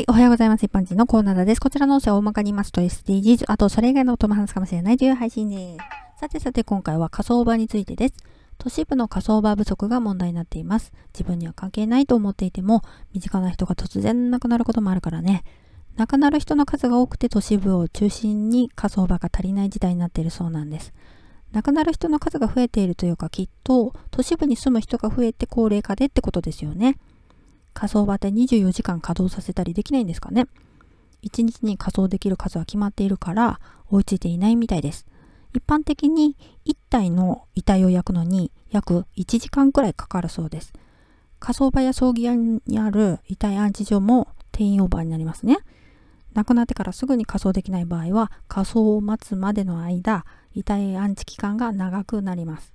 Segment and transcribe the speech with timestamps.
[0.00, 0.64] はい、おはようございます。
[0.64, 1.60] 一般人のコーナーです。
[1.60, 5.76] こちらの音声を大まかに言いますと SDGs、あとそれ以外のことも話すかもしれないという配信で
[6.16, 6.20] す。
[6.20, 8.14] さてさて今回は火葬場についてです。
[8.56, 10.90] 都市部の火葬場不足が問題になっています。
[11.12, 12.82] 自分には関係ないと思っていても、
[13.12, 15.44] 身近な人が突然亡くなることもあるからね。
[15.98, 20.94] 亡くなる人の数が多くて都市部を中心に火葬場が足りない事態になっているそうなんです。
[21.52, 26.96] 亡くなる人の数が増えているというかきっと都市部に住む人が増えて高齢化でってことですよね。
[27.80, 30.48] 火葬場って24時間稼働させたりできないんですかね
[31.22, 35.06] 1日に火葬できる数は決まっているから追いついていないみたいです。
[35.54, 40.74] 一般的に1体の遺体を焼くのに約1時間くらいかかるそうです。
[41.38, 45.56] 火葬場や葬儀屋にある遺体安置所も定員オーバーになりますね。
[46.34, 52.74] 亡くなってからすぐに火葬できない場合は火葬を待つまでの間遺体安置期間が長くなります。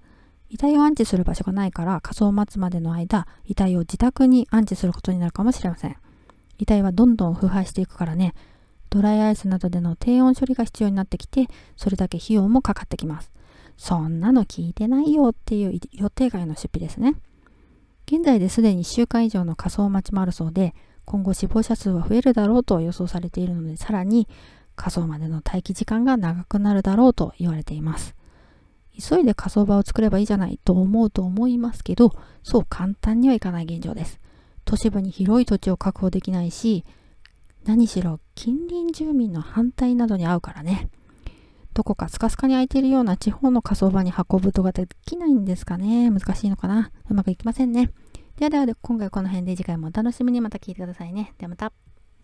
[0.49, 5.95] 遺体を安置する場所がないから火葬を待つまでの間遺体を自宅に安置することになるかもしれません。
[6.57, 8.33] 遺体はどんどん腐敗していくからね。
[8.89, 13.31] ドライアイスなどでの低温処理が必要になってきてそれだけ費用もかかってきます。
[13.77, 17.15] そんなの聞いてないよっていう予定外の出費ですね。
[18.07, 24.27] 現在ですでに1週間以上の火葬待ちもあるそうで今後死亡者数は増えるだろうと予想されているのでさらに
[24.75, 28.15] 火葬までの待機時間が長くなるだろうと言われています。
[28.99, 32.11] 急いで火葬場を作ればいいじゃないと思うと思いますけど、
[32.43, 34.19] そう簡単にはいかない現状です。
[34.65, 36.85] 都市部に広い土地を確保できないし、
[37.65, 40.89] 何しろ近隣住民の反対などに合うからね。
[41.73, 46.09] どこかスカスカに空いているような地方の火葬場に運ぶとができないんですかね。
[46.09, 46.91] 難しいのかな。
[47.09, 47.91] うまくいきませんね。
[48.37, 51.33] ではでは今回この辺で次回もお楽しみにまた聞いてくださいね。
[51.37, 51.73] ではまた。